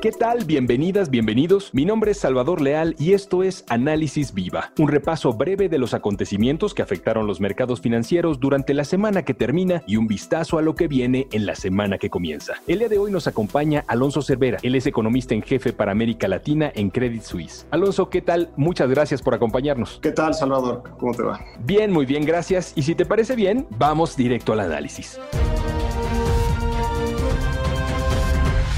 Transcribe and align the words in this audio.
¿Qué 0.00 0.12
tal? 0.12 0.46
Bienvenidas, 0.46 1.10
bienvenidos. 1.10 1.74
Mi 1.74 1.84
nombre 1.84 2.12
es 2.12 2.18
Salvador 2.18 2.62
Leal 2.62 2.96
y 2.98 3.12
esto 3.12 3.42
es 3.42 3.66
Análisis 3.68 4.32
Viva, 4.32 4.72
un 4.78 4.88
repaso 4.88 5.34
breve 5.34 5.68
de 5.68 5.76
los 5.76 5.92
acontecimientos 5.92 6.72
que 6.72 6.80
afectaron 6.80 7.26
los 7.26 7.38
mercados 7.38 7.82
financieros 7.82 8.40
durante 8.40 8.72
la 8.72 8.84
semana 8.84 9.26
que 9.26 9.34
termina 9.34 9.82
y 9.86 9.96
un 9.96 10.06
vistazo 10.06 10.56
a 10.56 10.62
lo 10.62 10.74
que 10.74 10.88
viene 10.88 11.28
en 11.32 11.44
la 11.44 11.54
semana 11.54 11.98
que 11.98 12.08
comienza. 12.08 12.54
El 12.66 12.78
día 12.78 12.88
de 12.88 12.96
hoy 12.96 13.12
nos 13.12 13.26
acompaña 13.26 13.84
Alonso 13.88 14.22
Cervera. 14.22 14.56
Él 14.62 14.74
es 14.74 14.86
economista 14.86 15.34
en 15.34 15.42
jefe 15.42 15.74
para 15.74 15.92
América 15.92 16.28
Latina 16.28 16.72
en 16.74 16.88
Credit 16.88 17.22
Suisse. 17.22 17.66
Alonso, 17.70 18.08
¿qué 18.08 18.22
tal? 18.22 18.48
Muchas 18.56 18.88
gracias 18.88 19.20
por 19.20 19.34
acompañarnos. 19.34 19.98
¿Qué 20.00 20.12
tal, 20.12 20.32
Salvador? 20.32 20.82
¿Cómo 20.98 21.12
te 21.12 21.24
va? 21.24 21.44
Bien, 21.62 21.92
muy 21.92 22.06
bien, 22.06 22.24
gracias. 22.24 22.72
Y 22.74 22.84
si 22.84 22.94
te 22.94 23.04
parece 23.04 23.36
bien, 23.36 23.66
vamos 23.76 24.16
directo 24.16 24.54
al 24.54 24.60
análisis. 24.60 25.20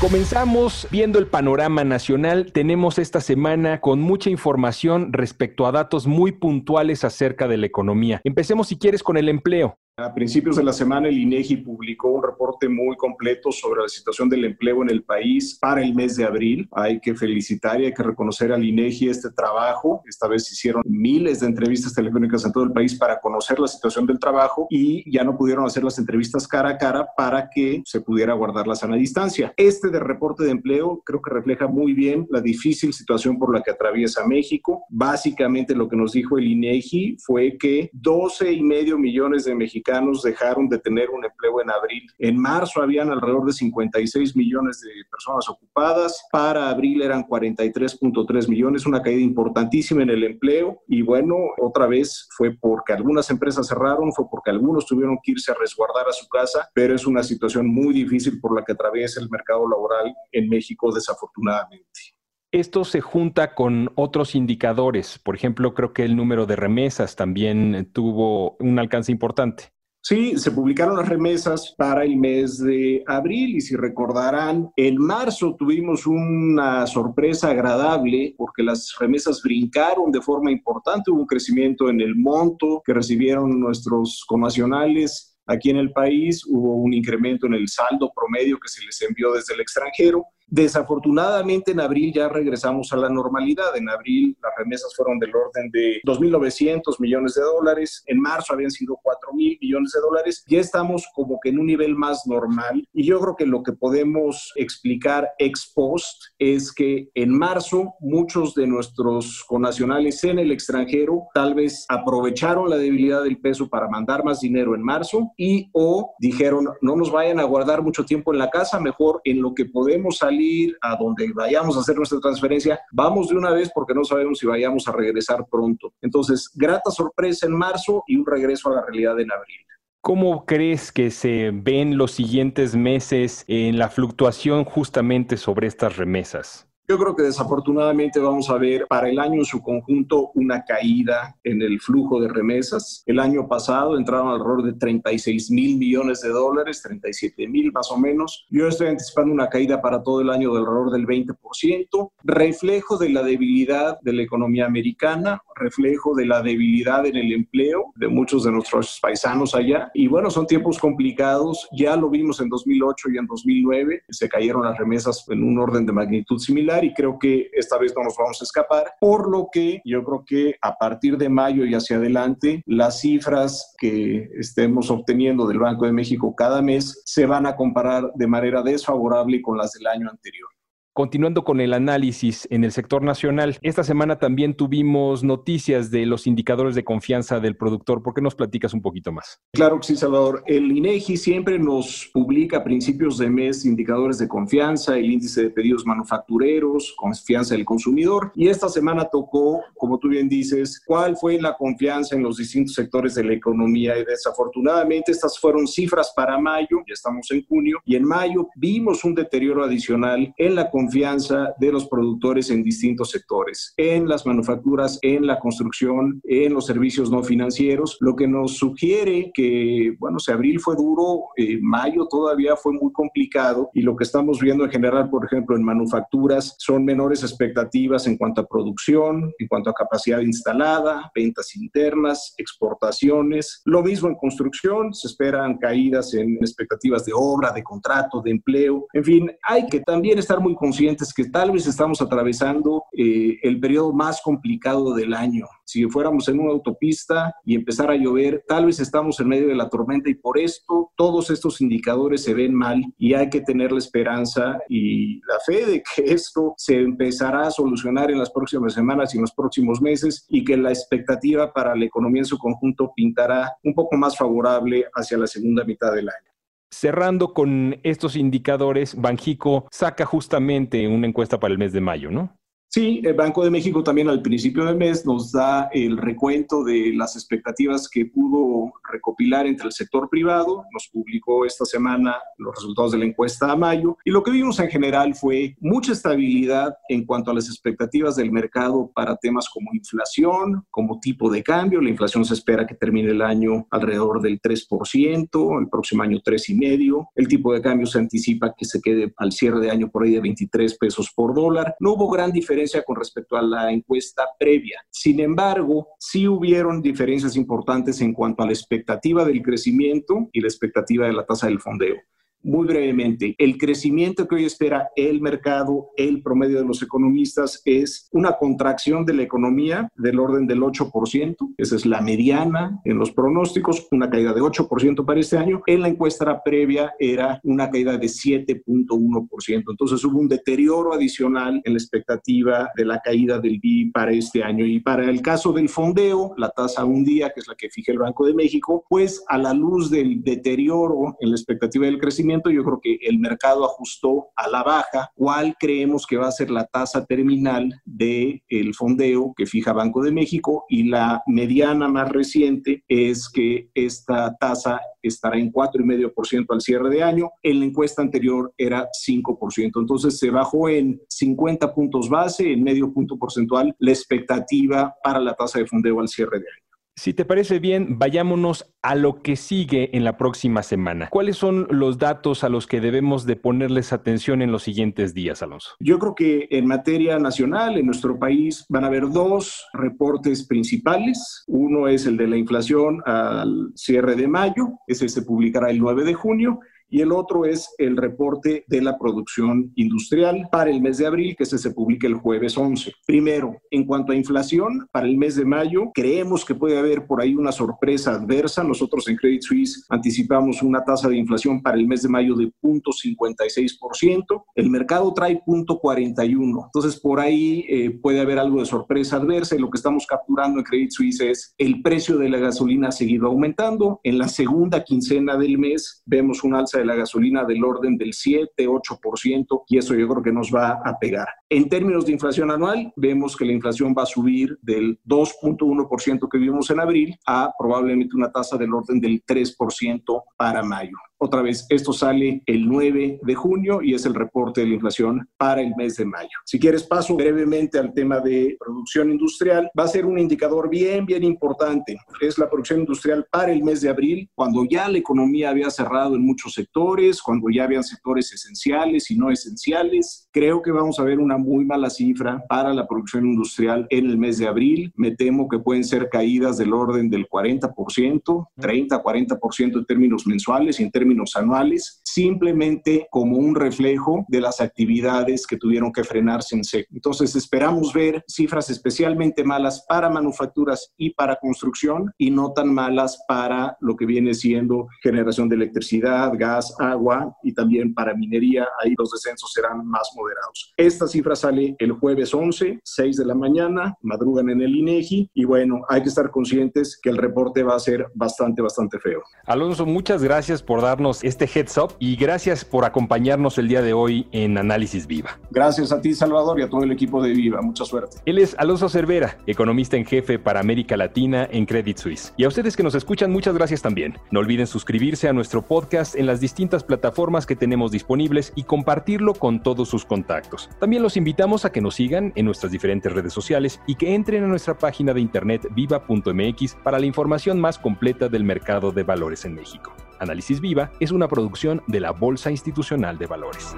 Comenzamos 0.03 0.89
viendo 0.91 1.21
el 1.21 1.29
panorama 1.29 1.85
nacional. 1.85 2.51
Tenemos 2.53 2.99
esta 2.99 3.21
semana 3.21 3.81
con 3.81 4.01
mucha 4.01 4.31
información 4.31 5.13
respecto 5.13 5.65
a 5.65 5.71
datos 5.71 6.09
muy 6.09 6.33
puntuales 6.33 7.05
acerca 7.05 7.47
de 7.47 7.57
la 7.57 7.67
economía. 7.67 8.21
Empecemos 8.25 8.67
si 8.67 8.79
quieres 8.79 9.05
con 9.05 9.17
el 9.17 9.29
empleo. 9.29 9.79
A 9.99 10.15
principios 10.15 10.57
de 10.57 10.65
la 10.65 10.73
semana, 10.73 11.09
el 11.09 11.19
INEGI 11.19 11.59
publicó 11.59 12.09
un 12.09 12.23
reporte 12.23 12.67
muy 12.67 12.97
completo 12.97 13.53
sobre 13.53 13.83
la 13.83 13.89
situación 13.89 14.31
del 14.31 14.47
empleo 14.47 14.83
en 14.83 14.89
el 14.89 15.05
país 15.05 15.59
para 15.61 15.83
el 15.83 15.95
mes 15.95 16.17
de 16.17 16.25
abril. 16.25 16.67
Hay 16.73 16.99
que 16.99 17.15
felicitar 17.15 17.79
y 17.79 17.85
hay 17.85 17.93
que 17.93 18.03
reconocer 18.03 18.53
al 18.53 18.65
INEGI 18.65 19.11
este 19.11 19.31
trabajo. 19.31 20.03
Esta 20.09 20.29
vez 20.29 20.51
hicieron 20.51 20.83
miles 20.87 21.41
de 21.41 21.49
entrevistas 21.49 21.93
telefónicas 21.93 22.43
en 22.47 22.53
todo 22.53 22.65
el 22.65 22.73
país 22.73 22.95
para 22.95 23.21
conocer 23.21 23.61
la 23.61 23.69
situación 23.69 24.07
del 24.07 24.19
trabajo 24.19 24.67
y 24.71 25.13
ya 25.13 25.25
no 25.25 25.37
pudieron 25.37 25.67
hacer 25.67 25.85
las 25.85 25.99
entrevistas 25.99 26.49
cara 26.49 26.71
a 26.71 26.79
cara 26.79 27.09
para 27.15 27.51
que 27.51 27.83
se 27.85 28.01
pudiera 28.01 28.33
guardar 28.33 28.67
la 28.67 28.77
sana 28.77 28.97
distancia. 28.97 29.53
Este 29.59 29.91
de 29.91 30.01
reporte 30.01 30.43
de 30.43 30.53
empleo 30.53 31.03
creo 31.05 31.21
que 31.21 31.35
refleja 31.35 31.67
muy 31.67 31.93
bien 31.93 32.27
la 32.31 32.41
difícil 32.41 32.95
situación 32.95 33.39
por 33.39 33.55
la 33.55 33.63
que 33.63 33.73
atraviesa 33.73 34.27
México. 34.27 34.85
Básicamente 34.89 35.75
lo 35.75 35.87
que 35.87 35.97
nos 35.97 36.13
dijo 36.13 36.39
el 36.39 36.47
INEGI 36.47 37.19
fue 37.21 37.59
que 37.59 37.91
12 37.93 38.55
y 38.55 38.63
medio 38.63 38.97
millones 38.97 39.45
de 39.45 39.55
mexicanos 39.55 39.82
dejaron 40.23 40.69
de 40.69 40.79
tener 40.79 41.11
un 41.11 41.25
empleo 41.25 41.61
en 41.61 41.71
abril. 41.71 42.07
En 42.19 42.39
marzo 42.39 42.83
habían 42.83 43.11
alrededor 43.11 43.47
de 43.47 43.53
56 43.53 44.37
millones 44.37 44.81
de 44.81 44.91
personas 45.11 45.49
ocupadas, 45.49 46.25
para 46.31 46.69
abril 46.69 47.03
eran 47.03 47.25
43.3 47.25 48.49
millones, 48.49 48.87
una 48.87 49.03
caída 49.03 49.21
importantísima 49.21 50.03
en 50.03 50.11
el 50.11 50.25
empleo 50.25 50.83
y 50.89 51.03
bueno, 51.03 51.37
otra 51.61 51.87
vez 51.87 52.29
fue 52.37 52.57
porque 52.59 52.93
algunas 52.93 53.31
empresas 53.31 53.67
cerraron, 53.69 54.13
fue 54.13 54.27
porque 54.31 54.51
algunos 54.51 54.87
tuvieron 54.87 55.19
que 55.23 55.33
irse 55.33 55.53
a 55.53 55.57
resguardar 55.59 56.09
a 56.09 56.13
su 56.13 56.29
casa, 56.29 56.69
pero 56.75 56.95
es 56.95 57.07
una 57.07 57.23
situación 57.23 57.67
muy 57.67 57.93
difícil 57.93 58.41
por 58.41 58.55
la 58.55 58.65
que 58.65 58.73
atraviesa 58.73 59.21
el 59.21 59.31
mercado 59.31 59.69
laboral 59.69 60.15
en 60.33 60.49
México 60.49 60.93
desafortunadamente. 60.93 62.12
Esto 62.53 62.85
se 62.85 63.01
junta 63.01 63.55
con 63.55 63.91
otros 63.95 64.35
indicadores. 64.35 65.19
Por 65.19 65.35
ejemplo, 65.35 65.73
creo 65.73 65.95
que 65.95 66.05
el 66.05 66.15
número 66.15 66.45
de 66.45 66.55
remesas 66.55 67.17
también 67.17 67.89
tuvo 67.95 68.57
un 68.61 68.79
alcance 68.79 69.11
importante. 69.11 69.73
Sí, 70.03 70.37
se 70.37 70.51
publicaron 70.51 70.97
las 70.97 71.09
remesas 71.09 71.75
para 71.79 72.05
el 72.05 72.17
mes 72.17 72.59
de 72.59 73.03
abril 73.07 73.57
y 73.57 73.61
si 73.63 73.75
recordarán, 73.75 74.71
en 74.77 74.99
marzo 74.99 75.57
tuvimos 75.59 76.07
una 76.07 76.87
sorpresa 76.87 77.51
agradable 77.51 78.35
porque 78.37 78.63
las 78.65 78.93
remesas 79.01 79.41
brincaron 79.43 80.11
de 80.11 80.21
forma 80.21 80.51
importante, 80.51 81.11
hubo 81.11 81.21
un 81.21 81.27
crecimiento 81.27 81.89
en 81.89 82.03
el 82.03 82.17
monto 82.17 82.83
que 82.85 82.93
recibieron 82.93 83.61
nuestros 83.61 84.25
conacionales 84.29 85.39
aquí 85.47 85.71
en 85.71 85.77
el 85.77 85.93
país, 85.93 86.45
hubo 86.47 86.75
un 86.75 86.93
incremento 86.93 87.47
en 87.47 87.55
el 87.55 87.69
saldo 87.69 88.13
promedio 88.15 88.59
que 88.59 88.69
se 88.69 88.85
les 88.85 89.01
envió 89.03 89.33
desde 89.33 89.55
el 89.55 89.61
extranjero 89.61 90.27
Desafortunadamente 90.55 91.73
en 91.73 91.81
abril 91.81 92.13
ya 92.13 92.29
regresamos 92.29 92.93
a 92.93 92.99
la 92.99 93.09
normalidad. 93.09 93.75
En 93.75 93.89
abril 93.89 94.37
las 94.43 94.53
remesas 94.59 94.95
fueron 94.95 95.19
del 95.19 95.35
orden 95.35 95.71
de 95.71 96.03
2.900 96.07 97.01
millones 97.01 97.37
de 97.37 97.41
dólares. 97.41 98.03
En 98.07 98.21
marzo 98.21 98.53
habían 98.53 98.71
sido 98.71 99.01
4.000 99.03 99.59
millones 99.63 99.93
de 99.93 100.01
dólares. 100.03 100.45
Ya 100.47 100.61
estamos 100.61 101.09
como 101.15 101.41
que 101.43 101.49
en 101.49 101.59
un 101.59 101.65
nivel 101.65 101.95
más 101.95 102.27
normal. 102.27 102.87
Y 102.93 103.07
yo 103.07 103.19
creo 103.21 103.35
que 103.35 103.47
lo 103.47 103.63
que 103.63 103.73
podemos 103.73 104.53
explicar 104.57 105.31
ex 105.39 105.73
post 105.75 106.23
es 106.39 106.71
que 106.71 107.09
en 107.15 107.31
marzo 107.31 107.95
muchos 108.01 108.55
de 108.55 108.67
nuestros 108.67 109.45
conacionales 109.49 110.23
en 110.25 110.39
el 110.39 110.53
extranjero 110.53 111.29
tal 111.33 111.55
vez 111.55 111.87
aprovecharon 111.89 112.69
la 112.69 112.77
debilidad 112.77 113.25
del 113.25 113.41
peso 113.41 113.71
para 113.71 113.89
mandar 113.89 114.23
más 114.23 114.41
dinero 114.41 114.75
en 114.75 114.83
marzo 114.83 115.33
y 115.39 115.71
o 115.73 116.13
dijeron 116.19 116.69
no 116.83 116.95
nos 116.95 117.11
vayan 117.11 117.41
a 117.41 117.45
guardar 117.45 117.81
mucho 117.81 118.05
tiempo 118.05 118.35
en 118.35 118.39
la 118.39 118.51
casa, 118.51 118.79
mejor 118.79 119.23
en 119.25 119.41
lo 119.41 119.55
que 119.55 119.65
podemos 119.65 120.19
salir 120.19 120.42
a 120.81 120.97
donde 120.97 121.33
vayamos 121.35 121.77
a 121.77 121.81
hacer 121.81 121.97
nuestra 121.97 122.21
transferencia, 122.21 122.81
vamos 122.93 123.29
de 123.29 123.37
una 123.37 123.51
vez 123.51 123.71
porque 123.75 123.95
no 123.95 124.05
sabemos 124.05 124.39
si 124.39 124.47
vayamos 124.47 124.87
a 124.89 124.93
regresar 124.93 125.47
pronto. 125.51 125.93
Entonces, 126.01 126.51
grata 126.55 126.91
sorpresa 126.91 127.47
en 127.47 127.57
marzo 127.57 128.05
y 128.07 128.17
un 128.17 128.27
regreso 128.27 128.71
a 128.71 128.77
la 128.77 128.83
realidad 128.83 129.19
en 129.21 129.31
abril. 129.33 129.61
¿Cómo 130.01 130.47
crees 130.47 130.91
que 130.91 131.13
se 131.13 131.53
ven 131.53 131.97
los 131.97 132.11
siguientes 132.11 132.75
meses 132.75 133.45
en 133.47 133.79
la 133.79 133.89
fluctuación 133.89 134.65
justamente 134.65 135.37
sobre 135.37 135.69
estas 135.69 135.97
remesas? 135.97 136.72
Yo 136.89 136.99
creo 136.99 137.15
que 137.15 137.23
desafortunadamente 137.23 138.19
vamos 138.19 138.51
a 138.51 138.59
ver 138.59 138.87
para 138.89 139.09
el 139.09 139.21
año 139.21 139.35
en 139.35 139.45
su 139.45 139.63
conjunto 139.63 140.33
una 140.35 140.65
caída 140.65 141.37
en 141.45 141.63
el 141.63 141.81
flujo 141.81 142.21
de 142.21 142.29
remesas. 142.29 143.05
El 143.07 143.21
año 143.21 143.47
pasado 143.47 143.97
entraron 143.97 144.29
alrededor 144.29 144.65
de 144.65 144.73
36 144.73 145.53
mil 145.53 145.79
millones 145.79 146.23
de 146.23 146.31
dólares, 146.31 146.83
37 146.83 147.47
mil 147.47 147.71
más 147.71 147.89
o 147.93 147.97
menos. 147.97 148.47
Yo 148.51 148.67
estoy 148.67 148.89
anticipando 148.89 149.33
una 149.33 149.49
caída 149.49 149.81
para 149.81 150.03
todo 150.03 150.21
el 150.21 150.31
año 150.31 150.53
de 150.53 150.59
alrededor 150.59 150.91
del 150.91 151.07
20%, 151.07 152.11
reflejo 152.25 152.99
de 152.99 153.11
la 153.11 153.23
debilidad 153.23 154.01
de 154.01 154.13
la 154.15 154.23
economía 154.23 154.67
americana, 154.67 155.41
reflejo 155.63 156.15
de 156.15 156.27
la 156.27 156.43
debilidad 156.43 157.07
en 157.07 157.17
el 157.17 157.33
empleo 157.33 157.93
de 157.97 158.09
muchos 158.09 158.45
de 158.45 158.53
nuestros 158.53 158.99
paisanos 159.01 159.55
allá. 159.55 159.91
Y 159.95 160.09
bueno, 160.09 160.31
son 160.31 160.47
tiempos 160.47 160.79
complicados. 160.79 161.69
Ya 161.73 161.97
lo 161.97 162.11
vimos 162.11 162.41
en 162.41 162.49
2008 162.49 163.09
y 163.11 163.19
en 163.19 163.27
2009. 163.27 164.03
Se 164.11 164.29
cayeron 164.29 164.65
las 164.65 164.79
remesas 164.79 165.25
en 165.29 165.43
un 165.43 165.59
orden 165.59 165.87
de 165.87 165.93
magnitud 165.93 166.39
similar 166.39 166.85
y 166.85 166.93
creo 166.95 167.19
que 167.19 167.51
esta 167.53 167.79
vez 167.79 167.95
no 167.97 168.05
nos 168.05 168.17
vamos 168.17 168.41
a 168.41 168.45
escapar, 168.45 168.93
por 169.01 169.31
lo 169.31 169.49
que 169.53 169.81
yo 169.85 170.05
creo 170.05 170.25
que 170.27 170.57
a 170.61 170.77
partir 170.77 171.17
de 171.17 171.29
mayo 171.29 171.65
y 171.65 171.75
hacia 171.75 171.97
adelante 171.97 172.63
las 172.67 173.01
cifras 173.01 173.75
que 173.79 174.29
estemos 174.39 174.91
obteniendo 174.91 175.47
del 175.47 175.59
Banco 175.59 175.87
de 175.87 175.93
México 175.93 176.35
cada 176.37 176.63
mes 176.63 177.03
se 177.05 177.27
van 177.27 177.47
a 177.47 177.57
comparar 177.57 178.13
de 178.15 178.27
manera 178.27 178.63
desfavorable 178.63 179.41
con 179.43 179.59
las 179.59 179.73
del 179.73 179.87
año 179.87 180.09
anterior. 180.11 180.49
Continuando 180.95 181.43
con 181.43 181.63
el 181.63 181.73
análisis 181.73 182.47
en 182.51 182.65
el 182.65 182.71
sector 182.71 183.03
nacional, 183.03 183.57
esta 183.63 183.83
semana 183.83 184.19
también 184.19 184.55
tuvimos 184.55 185.25
noticias 185.25 185.91
de 185.91 186.05
los 186.05 186.27
indicadores 186.27 186.75
de 186.75 186.85
confianza 186.85 187.41
del 187.41 187.57
productor. 187.57 188.03
¿Por 188.03 188.13
qué 188.13 188.21
nos 188.21 188.35
platicas 188.35 188.75
un 188.75 188.83
poquito 188.83 189.11
más? 189.11 189.41
Claro 189.55 189.81
que 189.81 189.87
sí, 189.87 189.97
Salvador. 189.97 190.45
El 190.47 190.71
INEGI 190.71 191.17
siempre 191.17 191.59
nos 191.59 192.11
publica 192.13 192.59
a 192.59 192.65
principios 192.65 193.17
de 193.17 193.31
mes 193.31 193.65
indicadores 193.65 194.19
de 194.19 194.29
confianza, 194.29 194.99
el 194.99 195.11
índice 195.11 195.45
de 195.45 195.51
pedidos 195.51 195.87
manufactureros, 195.87 196.93
confianza 196.99 197.55
del 197.55 197.65
consumidor. 197.65 198.31
Y 198.35 198.49
esta 198.49 198.69
semana 198.69 199.07
tocó, 199.11 199.63
como 199.79 199.99
tú 199.99 200.11
bien 200.11 200.29
dices, 200.29 200.79
cuál 200.85 201.17
fue 201.17 201.41
la 201.41 201.57
confianza 201.57 202.17
en 202.17 202.23
los 202.23 202.37
distintos 202.37 202.75
sectores 202.75 203.15
de 203.15 203.25
la 203.25 203.33
economía. 203.33 203.99
Y 203.99 204.05
desafortunadamente 204.05 205.11
estas 205.11 205.39
fueron 205.39 205.67
cifras 205.67 206.13
para 206.15 206.39
mayo, 206.39 206.81
ya 206.87 206.93
estamos 206.93 207.31
en 207.31 207.47
junio, 207.47 207.79
y 207.87 207.97
en 207.97 208.05
mayo 208.05 208.47
vimos 208.57 209.07
un 209.07 209.15
deterioro 209.15 209.65
adicional 209.65 210.35
en 210.37 210.55
la 210.55 210.65
confianza 210.65 210.82
confianza 210.83 211.55
de 211.61 211.71
los 211.71 211.87
productores 211.87 212.51
en 212.51 212.63
distintos 212.63 213.11
sectores, 213.11 213.73
en 213.77 214.09
las 214.09 214.27
manufacturas, 214.27 214.99
en 215.03 215.27
la 215.27 215.39
construcción, 215.39 216.21
en 216.25 216.55
los 216.55 216.67
servicios 216.67 217.09
no 217.11 217.23
financieros, 217.23 217.99
lo 218.01 218.17
que 218.17 218.27
nos 218.27 218.57
sugiere 218.57 219.31
que, 219.33 219.95
bueno, 220.01 220.19
si 220.19 220.33
abril 220.33 220.59
fue 220.59 220.75
duro, 220.75 221.27
eh, 221.37 221.59
mayo 221.63 222.07
todavía 222.09 222.57
fue 222.57 222.73
muy 222.73 222.93
complicado 222.93 223.71
y 223.75 223.83
lo 223.83 223.95
que 223.95 224.03
estamos 224.03 224.41
viendo 224.41 224.65
en 224.65 224.71
general, 224.71 225.09
por 225.09 225.25
ejemplo, 225.25 225.55
en 225.55 225.63
manufacturas, 225.63 226.57
son 226.59 226.85
menores 226.85 227.23
expectativas 227.23 228.07
en 228.09 228.17
cuanto 228.17 228.41
a 228.41 228.47
producción, 228.47 229.33
en 229.39 229.47
cuanto 229.47 229.71
a 229.71 229.75
capacidad 229.75 230.21
instalada, 230.21 231.13
ventas 231.15 231.55
internas, 231.55 232.35
exportaciones. 232.39 233.63
Lo 233.65 233.83
mismo 233.83 234.09
en 234.09 234.17
construcción, 234.17 234.93
se 234.93 235.07
esperan 235.07 235.59
caídas 235.59 236.13
en 236.15 236.37
expectativas 236.41 237.05
de 237.05 237.13
obra, 237.15 237.53
de 237.53 237.63
contrato, 237.63 238.21
de 238.21 238.33
empleo. 238.33 238.87
En 238.93 239.05
fin, 239.05 239.31
hay 239.49 239.67
que 239.67 239.81
también 239.81 240.19
estar 240.19 240.41
muy 240.41 240.57
conscientes 240.57 240.72
conscientes 240.73 241.13
que 241.13 241.27
tal 241.27 241.51
vez 241.51 241.67
estamos 241.67 242.01
atravesando 242.01 242.85
eh, 242.97 243.37
el 243.43 243.61
periodo 243.61 243.93
más 243.93 244.23
complicado 244.23 244.95
del 244.95 245.13
año. 245.13 245.47
Si 245.67 245.85
fuéramos 245.85 246.29
en 246.29 246.41
una 246.41 246.53
autopista 246.53 247.35
y 247.45 247.57
empezara 247.57 247.93
a 247.93 247.97
llover, 247.97 248.43
tal 248.49 248.65
vez 248.65 248.81
estamos 248.81 249.21
en 249.21 249.29
medio 249.29 249.49
de 249.49 249.55
la 249.55 249.69
tormenta 249.69 250.09
y 250.09 250.15
por 250.15 250.39
esto 250.39 250.91
todos 250.97 251.29
estos 251.29 251.61
indicadores 251.61 252.25
se 252.25 252.33
ven 252.33 252.55
mal 252.55 252.83
y 252.97 253.13
hay 253.13 253.29
que 253.29 253.43
tener 253.43 253.71
la 253.71 253.81
esperanza 253.81 254.61
y 254.67 255.17
la 255.27 255.39
fe 255.45 255.67
de 255.67 255.83
que 255.83 256.05
esto 256.07 256.55
se 256.57 256.81
empezará 256.81 257.49
a 257.49 257.51
solucionar 257.51 258.11
en 258.11 258.19
las 258.19 258.31
próximas 258.31 258.73
semanas 258.73 259.13
y 259.13 259.19
en 259.19 259.23
los 259.23 259.33
próximos 259.33 259.83
meses 259.83 260.25
y 260.31 260.43
que 260.43 260.57
la 260.57 260.71
expectativa 260.71 261.53
para 261.53 261.77
la 261.77 261.85
economía 261.85 262.23
en 262.23 262.27
su 262.27 262.39
conjunto 262.39 262.95
pintará 262.97 263.59
un 263.63 263.75
poco 263.75 263.95
más 263.99 264.17
favorable 264.17 264.87
hacia 264.95 265.19
la 265.19 265.27
segunda 265.27 265.65
mitad 265.65 265.93
del 265.93 266.09
año. 266.09 266.32
Cerrando 266.73 267.35
con 267.35 267.79
estos 267.83 268.17
indicadores, 268.17 268.99
Banjico 268.99 269.69
saca 269.71 270.07
justamente 270.07 270.89
una 270.89 271.07
encuesta 271.07 271.39
para 271.39 271.53
el 271.53 271.59
mes 271.59 271.75
de 271.75 271.83
mayo, 271.83 272.11
¿no? 272.11 272.35
Sí, 272.75 273.03
el 273.05 273.13
Banco 273.13 273.45
de 273.45 273.51
México 273.51 273.83
también 273.83 274.09
al 274.09 274.23
principio 274.23 274.65
del 274.65 274.79
mes 274.79 275.05
nos 275.05 275.31
da 275.31 275.69
el 275.75 275.99
recuento 275.99 276.65
de 276.65 276.95
las 276.95 277.17
expectativas 277.17 277.87
que 277.87 278.07
pudo 278.07 278.73
recopilar 278.91 279.47
entre 279.47 279.67
el 279.67 279.75
sector 279.75 280.09
privado. 280.09 280.65
Nos 280.73 280.89
publicó 280.91 281.45
esta 281.45 281.67
semana 281.67 282.17
los 282.39 282.55
resultados 282.55 282.93
de 282.93 282.99
la 282.99 283.05
encuesta 283.05 283.53
a 283.53 283.57
mayo 283.57 283.99
y 284.07 284.11
lo 284.11 284.23
que 284.23 284.31
vimos 284.31 284.59
en 284.59 284.71
general 284.71 285.15
fue 285.15 285.55
mucha 285.61 285.93
estabilidad 285.93 286.75
en 286.89 287.05
cuanto 287.05 287.31
a 287.31 287.35
las 287.35 287.47
expectativas 287.49 288.17
del 288.17 288.33
mercado 288.33 288.91
para 288.95 289.17
temas 289.17 289.51
como 289.51 289.75
inflación, 289.75 290.65
como 290.71 290.99
tipo 290.99 291.31
de 291.31 291.43
cambio. 291.43 291.83
La 291.83 291.91
inflación 291.91 292.25
se 292.25 292.33
espera 292.33 292.67
que 292.67 292.75
termine 292.75 293.11
el 293.11 293.21
año 293.21 293.67
alrededor 293.71 294.23
del 294.23 294.41
3%, 294.41 295.61
el 295.61 295.69
próximo 295.69 296.05
año 296.05 296.21
3,5%. 296.25 297.09
El 297.17 297.29
tipo 297.29 297.53
de 297.53 297.61
cambio 297.61 297.87
se 297.87 297.99
anticipa 297.99 298.55
que 298.57 298.65
se 298.65 298.81
quede 298.81 299.13
al 299.19 299.31
cierre 299.31 299.61
de 299.61 299.71
año 299.71 299.91
por 299.91 300.05
ahí 300.05 300.13
de 300.13 300.21
23 300.21 300.79
pesos 300.79 301.13
por 301.15 301.35
dólar. 301.35 301.77
No 301.79 301.93
hubo 301.93 302.09
gran 302.09 302.33
diferencia 302.33 302.62
con 302.85 302.97
respecto 302.97 303.37
a 303.37 303.43
la 303.43 303.73
encuesta 303.73 304.25
previa. 304.39 304.81
Sin 304.91 305.21
embargo, 305.21 305.89
sí 305.99 306.29
hubieron 306.29 306.81
diferencias 306.81 307.37
importantes 307.37 308.01
en 308.01 308.13
cuanto 308.13 308.43
a 308.43 308.47
la 308.47 308.53
expectativa 308.53 309.25
del 309.25 309.43
crecimiento 309.43 310.29
y 310.33 310.41
la 310.41 310.49
expectativa 310.49 311.07
de 311.07 311.13
la 311.13 311.27
tasa 311.27 311.49
del 311.49 311.61
fondeo. 311.61 311.97
Muy 312.45 312.67
brevemente, 312.67 313.37
el 313.39 313.57
crecimiento 313.57 314.27
que 314.27 314.35
hoy 314.35 314.45
espera 314.45 314.91
el 314.97 315.21
mercado, 315.21 315.91
el 315.97 316.23
promedio 316.23 316.59
de 316.59 316.67
los 316.67 316.83
economistas, 316.83 317.63
es 317.65 318.09
una 318.13 318.33
contracción 318.33 319.05
de 319.05 319.15
la 319.15 319.23
economía 319.23 319.89
del 319.97 320.19
orden 320.19 320.47
del 320.47 320.61
8%. 320.61 321.55
Esa 321.57 321.77
es 321.77 321.87
la 321.87 322.01
mediana 322.01 322.81
en 322.85 322.99
los 322.99 323.13
pronósticos, 323.13 323.87
una 323.93 324.11
caída 324.11 324.33
de 324.33 324.41
8% 324.41 325.05
para 325.05 325.21
este 325.21 325.39
año. 325.39 325.63
En 325.67 325.83
la 325.83 325.89
encuesta 325.89 326.43
previa 326.43 326.93
era 326.99 327.41
una 327.45 327.71
caída 327.71 327.97
de 327.97 328.07
7.1%. 328.07 329.65
Entonces 329.71 330.05
hubo 330.05 330.19
un 330.19 330.29
deterioro 330.29 330.93
adicional 330.93 331.61
en 331.65 331.73
la 331.75 331.79
expectativa 331.79 332.71
de 332.77 332.85
la 332.85 333.01
caída 333.01 333.39
del 333.39 333.61
PIB 333.61 333.93
para 333.93 334.13
este 334.13 334.43
año. 334.43 334.67
Y 334.67 334.81
para 334.81 335.09
el 335.09 335.23
caso 335.23 335.53
del 335.53 335.69
fondeo, 335.69 336.35
la 336.37 336.51
tasa 336.51 336.85
un 336.85 337.05
día, 337.05 337.31
que 337.33 337.41
es 337.41 337.47
la 337.47 337.55
que 337.55 337.71
fija 337.71 337.93
el 337.93 337.99
Banco 337.99 338.27
de 338.27 338.35
México, 338.35 338.85
pues 338.89 339.25
a 339.29 339.39
la 339.39 339.55
luz 339.55 339.91
del 339.91 340.23
deterioro 340.23 341.17
en 341.21 341.31
la 341.31 341.37
expectativa 341.37 341.87
del 341.87 341.99
crecimiento, 341.99 342.32
yo 342.51 342.65
creo 342.65 342.81
que 342.81 342.99
el 343.03 343.19
mercado 343.19 343.65
ajustó 343.65 344.29
a 344.37 344.49
la 344.49 344.63
baja 344.63 345.11
cuál 345.15 345.57
creemos 345.59 346.07
que 346.07 346.17
va 346.17 346.29
a 346.29 346.33
ser 346.33 346.51
la 346.51 346.67
tasa 346.67 347.05
terminal 347.05 347.81
del 347.85 348.43
el 348.49 348.75
fondeo 348.75 349.33
que 349.37 349.47
fija 349.47 349.73
Banco 349.73 350.03
de 350.03 350.13
México 350.13 350.65
y 350.69 350.85
la 350.85 351.23
mediana 351.27 351.89
más 351.89 352.09
reciente 352.11 352.85
es 352.89 353.29
que 353.29 353.69
esta 353.75 354.37
tasa 354.37 354.81
estará 355.03 355.39
en 355.39 355.53
4,5% 355.53 356.47
al 356.51 356.61
cierre 356.61 356.91
de 356.91 357.03
año. 357.03 357.31
En 357.43 357.61
la 357.61 357.67
encuesta 357.67 358.03
anterior 358.03 358.53
era 358.57 358.89
5%. 359.07 359.81
Entonces 359.81 360.19
se 360.19 360.31
bajó 360.31 360.69
en 360.69 361.01
50 361.09 361.75
puntos 361.75 362.09
base, 362.09 362.53
en 362.53 362.63
medio 362.63 362.93
punto 362.93 363.19
porcentual, 363.19 363.75
la 363.79 363.91
expectativa 363.91 364.95
para 365.03 365.21
la 365.21 365.35
tasa 365.35 365.59
de 365.59 365.67
fondeo 365.67 366.01
al 366.01 366.09
cierre 366.09 366.39
de 366.39 366.47
año. 366.47 366.72
Si 367.03 367.13
te 367.15 367.25
parece 367.25 367.59
bien, 367.59 367.99
vayámonos 367.99 368.73
a 368.81 368.95
lo 368.95 369.23
que 369.23 369.35
sigue 369.35 369.97
en 369.97 370.05
la 370.05 370.17
próxima 370.17 370.63
semana. 370.63 371.09
¿Cuáles 371.11 371.37
son 371.37 371.67
los 371.69 371.99
datos 371.99 372.45
a 372.45 372.49
los 372.49 372.69
que 372.69 372.81
debemos 372.81 373.27
de 373.27 373.35
ponerles 373.35 373.93
atención 373.93 374.41
en 374.41 374.53
los 374.53 374.63
siguientes 374.63 375.13
días, 375.13 375.43
Alonso? 375.43 375.71
Yo 375.81 375.99
creo 375.99 376.15
que 376.15 376.47
en 376.53 376.65
materia 376.69 377.19
nacional, 377.19 377.77
en 377.77 377.87
nuestro 377.87 378.21
país, 378.21 378.65
van 378.69 378.85
a 378.85 378.87
haber 378.87 379.11
dos 379.11 379.67
reportes 379.73 380.47
principales. 380.47 381.43
Uno 381.49 381.89
es 381.89 382.07
el 382.07 382.17
de 382.17 382.29
la 382.29 382.37
inflación 382.37 383.03
al 383.05 383.73
cierre 383.75 384.15
de 384.15 384.29
mayo, 384.29 384.69
ese 384.87 385.09
se 385.09 385.23
publicará 385.23 385.71
el 385.71 385.81
9 385.81 386.05
de 386.05 386.15
junio, 386.15 386.61
y 386.93 387.01
el 387.01 387.11
otro 387.11 387.47
es 387.47 387.75
el 387.79 387.97
reporte 387.97 388.65
de 388.69 388.83
la 388.83 388.99
producción 388.99 389.73
industrial 389.77 390.47
para 390.53 390.71
el 390.71 390.83
mes 390.83 390.99
de 390.99 391.07
abril, 391.07 391.35
que 391.35 391.47
se, 391.47 391.71
publica 391.71 392.07
el 392.07 392.17
jueves 392.17 392.59
11. 392.59 392.93
Primero, 393.07 393.57
en 393.71 393.87
cuanto 393.87 394.13
a 394.13 394.15
inflación, 394.15 394.87
para 394.93 395.07
el 395.07 395.17
mes 395.17 395.37
de 395.37 395.47
mayo, 395.47 395.91
creemos 395.95 396.45
que 396.45 396.55
puede 396.55 396.79
haber 396.79 397.07
por 397.07 397.23
ahí 397.23 397.35
una 397.35 397.51
sorpresa 397.51 398.13
adversa. 398.13 398.63
Nosotros 398.63 399.09
en 399.09 399.17
Credit 399.17 399.41
Suisse 399.41 399.87
anticipamos 399.89 400.63
una 400.63 400.85
tasa 400.85 401.09
de 401.09 401.17
inflación 401.17 401.63
para 401.63 401.79
el 401.79 401.87
mes 401.87 402.03
de 402.03 402.11
mayo 402.11 402.37
de 402.37 402.53
0.56%. 402.63 404.45
El 404.55 404.69
mercado 404.69 405.15
trae 405.15 405.41
0.41. 405.47 406.67
Entonces, 406.67 407.01
por 407.01 407.21
ahí 407.21 407.65
eh, 407.71 407.91
puede 408.03 408.21
haber 408.21 408.39
algo 408.39 408.61
de 408.61 408.67
sorpresa 408.67 409.17
adversa 409.17 409.57
y 409.57 409.61
lo 409.61 409.71
que 409.71 409.79
estamos 409.79 410.07
capturando 410.07 410.59
en 410.59 410.65
Credit 410.67 410.91
Suisse 410.91 411.21
es 411.23 411.55
el 411.57 411.81
precio 411.81 412.19
de 412.19 412.29
la 412.29 412.37
gasolina 412.37 412.89
ha 412.89 412.93
seguido 412.93 413.29
aumentando. 413.29 413.99
En 414.03 414.19
la 414.19 414.29
segunda 414.29 414.85
quincena 414.85 415.39
del 415.39 415.57
mes 415.57 416.03
vemos 416.05 416.45
un 416.45 416.55
alza 416.55 416.81
de 416.81 416.82
la 416.85 416.95
gasolina 416.95 417.45
del 417.45 417.65
orden 417.65 417.97
del 417.97 418.13
7, 418.13 418.67
8%, 418.67 419.63
y 419.69 419.79
eso 419.79 419.95
yo 419.95 420.09
creo 420.09 420.23
que 420.23 420.33
nos 420.33 420.51
va 420.51 420.81
a 420.85 420.99
pegar. 420.99 421.29
En 421.49 421.69
términos 421.69 422.07
de 422.07 422.13
inflación 422.13 422.51
anual, 422.51 422.93
vemos 422.97 423.37
que 423.37 423.45
la 423.45 423.53
inflación 423.53 423.95
va 423.97 424.05
a 424.05 424.07
subir 424.07 424.59
del 424.63 424.99
2.1% 425.05 426.29
que 426.31 426.39
vimos 426.39 426.71
en 426.71 426.81
abril 426.81 427.17
a 427.27 427.53
probablemente 427.59 428.17
una 428.17 428.31
tasa 428.31 428.57
del 428.57 428.73
orden 428.73 429.01
del 429.01 429.25
3% 429.25 430.23
para 430.37 430.63
mayo. 430.63 430.97
Otra 431.25 431.41
vez, 431.41 431.67
esto 431.69 431.93
sale 431.93 432.43
el 432.47 432.67
9 432.67 433.21
de 433.23 433.35
junio 433.37 433.81
y 433.81 433.95
es 433.95 434.05
el 434.07 434.13
reporte 434.13 434.63
de 434.63 434.67
la 434.67 434.75
inflación 434.75 435.29
para 435.37 435.61
el 435.61 435.73
mes 435.77 435.95
de 435.95 436.05
mayo. 436.05 436.37
Si 436.45 436.59
quieres, 436.59 436.83
paso 436.83 437.15
brevemente 437.15 437.79
al 437.79 437.95
tema 437.95 438.19
de 438.19 438.57
producción 438.59 439.13
industrial. 439.13 439.71
Va 439.79 439.85
a 439.85 439.87
ser 439.87 440.05
un 440.05 440.19
indicador 440.19 440.69
bien, 440.69 441.07
bien 441.07 441.23
importante. 441.23 441.97
Es 442.21 442.39
la 442.39 442.51
producción 442.51 442.81
industrial 442.81 443.25
para 443.31 443.53
el 443.53 443.63
mes 443.63 443.83
de 443.83 443.91
abril, 443.91 444.29
cuando 444.35 444.65
ya 444.65 444.89
la 444.89 444.99
economía 444.99 445.51
había 445.51 445.71
cerrado 445.71 446.17
en 446.17 446.27
muchos 446.27 446.55
sectores, 446.55 447.23
cuando 447.23 447.49
ya 447.51 447.63
habían 447.63 447.85
sectores 447.85 448.33
esenciales 448.33 449.09
y 449.13 449.17
no 449.17 449.31
esenciales. 449.31 450.29
Creo 450.33 450.61
que 450.61 450.73
vamos 450.73 450.99
a 450.99 451.05
ver 451.05 451.21
una 451.21 451.39
muy 451.39 451.65
mala 451.65 451.89
cifra 451.89 452.43
para 452.49 452.75
la 452.75 452.89
producción 452.89 453.27
industrial 453.29 453.87
en 453.91 454.07
el 454.07 454.19
mes 454.19 454.39
de 454.39 454.49
abril. 454.49 454.93
Me 454.97 455.13
temo 455.13 455.49
que 455.49 455.61
pueden 455.61 455.85
ser 455.85 456.09
caídas 456.09 456.59
del 456.59 456.75
orden 456.75 457.09
del 457.09 457.29
40%, 457.29 458.49
30, 458.57 459.03
40% 459.05 459.79
en 459.79 459.85
términos 459.85 460.27
mensuales 460.27 460.81
y 460.81 460.83
en 460.83 460.91
términos 460.91 461.12
anuales, 461.37 462.01
simplemente 462.05 463.07
como 463.11 463.37
un 463.39 463.55
reflejo 463.55 464.25
de 464.29 464.41
las 464.41 464.61
actividades 464.61 465.47
que 465.47 465.57
tuvieron 465.57 465.93
que 465.93 466.05
frenarse 466.05 466.57
en 466.57 466.65
seco. 466.65 466.91
Entonces 466.93 467.35
esperamos 467.37 467.93
ver 467.93 468.25
cifras 468.29 468.71
especialmente 468.71 469.45
malas 469.45 469.85
para 469.89 470.11
manufacturas 470.11 470.93
y 470.97 471.11
para 471.11 471.37
construcción 471.37 472.13
y 472.19 472.31
no 472.31 472.53
tan 472.53 472.73
malas 472.73 473.23
para 473.27 473.77
lo 473.81 473.97
que 473.97 474.07
viene 474.07 474.35
siendo 474.35 474.89
generación 475.03 475.49
de 475.49 475.57
electricidad, 475.57 476.33
gas, 476.37 476.75
agua 476.79 477.35
y 477.43 477.55
también 477.55 477.95
para 477.95 478.15
minería. 478.15 478.67
Ahí 478.83 478.95
los 478.99 479.11
descensos 479.11 479.53
serán 479.53 479.87
más 479.87 480.11
moderados. 480.17 480.73
Esta 480.77 481.07
cifra 481.07 481.37
sale 481.37 481.77
el 481.79 481.93
jueves 481.93 482.35
11, 482.35 482.81
6 482.83 483.17
de 483.17 483.25
la 483.25 483.35
mañana, 483.35 483.97
madrugan 484.03 484.51
en 484.51 484.61
el 484.61 484.75
INEGI 484.77 485.31
y 485.35 485.45
bueno, 485.45 485.83
hay 485.89 486.03
que 486.03 486.09
estar 486.09 486.31
conscientes 486.31 486.99
que 487.01 487.11
el 487.11 487.17
reporte 487.17 487.63
va 487.63 487.77
a 487.77 487.81
ser 487.81 488.07
bastante, 488.15 488.63
bastante 488.63 488.99
feo. 488.99 489.23
Alonso, 489.47 489.87
muchas 489.87 490.23
gracias 490.23 490.63
por 490.63 490.81
darnos 491.03 491.25
este 491.25 491.47
heads 491.53 491.77
up 491.79 491.95
y 491.99 492.15
gracias 492.15 492.65
por 492.65 492.85
acompañarnos 492.85 493.59
el 493.59 493.67
día 493.67 493.83
de 493.83 493.93
hoy 493.93 494.29
en 494.31 494.57
Análisis 494.57 495.09
Viva. 495.09 495.37
Gracias 495.51 495.91
a 495.91 496.01
ti, 496.01 496.15
Salvador, 496.15 496.61
y 496.61 496.63
a 496.63 496.71
todo 496.71 496.85
el 496.85 496.93
equipo 496.93 497.21
de 497.21 497.33
Viva. 497.33 497.61
Mucha 497.61 497.85
suerte. 497.85 498.19
Él 498.25 498.39
es 498.39 498.55
Alonso 498.57 498.89
Cervera, 498.89 499.37
economista 499.49 499.97
en 499.97 500.05
jefe 500.05 500.39
para 500.39 500.61
América 500.61 500.97
Latina 500.97 501.49
en 501.51 501.67
Credit 501.67 501.99
Suisse. 501.99 502.33
Y 502.37 502.45
a 502.45 502.49
ustedes 502.49 502.77
que 502.77 502.85
nos 502.85 502.95
escuchan, 502.95 503.33
muchas 503.33 503.55
gracias 503.55 503.83
también. 503.83 504.17
No 504.31 504.39
olviden 504.39 504.69
suscribirse 504.69 505.29
a 505.29 505.33
nuestro 505.33 505.63
podcast 505.63 506.15
en 506.15 506.27
las 506.27 506.39
distintas 506.39 506.85
plataformas 506.85 507.47
que 507.47 507.57
tenemos 507.57 507.91
disponibles 507.91 508.53
y 508.55 508.63
compartirlo 508.63 509.35
con 509.35 509.61
todos 509.61 509.89
sus 509.89 510.05
contactos. 510.05 510.71
También 510.79 511.03
los 511.03 511.17
invitamos 511.17 511.65
a 511.65 511.73
que 511.73 511.81
nos 511.81 511.97
sigan 511.97 512.33
en 512.37 512.47
nuestras 512.47 512.71
diferentes 512.71 513.13
redes 513.13 513.33
sociales 513.33 513.81
y 513.89 513.97
que 513.97 514.15
entren 514.15 514.45
a 514.45 514.47
nuestra 514.47 514.79
página 514.79 515.13
de 515.13 515.21
internet 515.21 515.67
viva.mx 515.75 516.77
para 516.85 517.01
la 517.01 517.07
información 517.07 517.61
más 517.61 517.77
completa 517.77 518.29
del 518.29 518.45
mercado 518.45 518.93
de 518.93 519.03
valores 519.03 519.45
en 519.45 519.55
México. 519.55 519.93
Análisis 520.23 520.61
Viva 520.61 520.93
es 521.01 521.11
una 521.11 521.29
producción 521.29 521.83
de 521.87 522.01
la 522.01 522.13
Bolsa 522.13 522.51
Institucional 522.51 523.19
de 523.19 523.27
Valores. 523.27 523.75